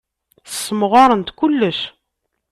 Ssemɣarent 0.51 1.33
kullec. 1.37 1.79